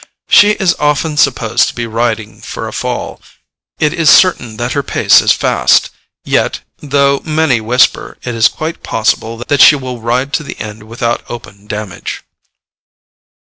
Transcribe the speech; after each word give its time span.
She 0.29 0.53
is 0.53 0.73
often 0.79 1.15
supposed 1.15 1.67
to 1.67 1.75
be 1.75 1.85
riding 1.85 2.41
for 2.41 2.67
a 2.67 2.73
fall. 2.73 3.21
It 3.79 3.93
is 3.93 4.09
certain 4.09 4.57
that 4.57 4.71
her 4.71 4.81
pace 4.81 5.21
is 5.21 5.31
fast. 5.31 5.91
Yet, 6.25 6.61
though 6.79 7.21
many 7.23 7.61
whisper, 7.61 8.17
it 8.23 8.33
is 8.33 8.47
quite 8.47 8.81
possible 8.81 9.37
that 9.37 9.61
she 9.61 9.75
will 9.75 10.01
ride 10.01 10.33
to 10.33 10.43
the 10.43 10.59
end 10.59 10.81
without 10.85 11.23
open 11.29 11.67
damage. 11.67 12.23